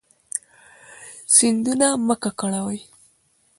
سیندونه 1.35 1.87
مه 2.07 2.15
ککړوئ 2.23 2.79